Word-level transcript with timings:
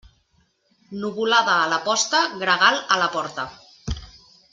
Nuvolada 1.01 1.57
a 1.57 1.67
la 1.73 1.79
posta, 1.89 2.21
gregal 2.45 2.81
a 2.97 3.01
la 3.03 3.11
porta. 3.17 3.47